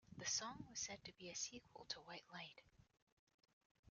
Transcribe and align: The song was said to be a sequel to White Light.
The 0.17 0.25
song 0.25 0.65
was 0.67 0.79
said 0.79 1.05
to 1.05 1.11
be 1.13 1.29
a 1.29 1.35
sequel 1.35 1.85
to 1.89 1.99
White 1.99 2.25
Light. 2.33 2.63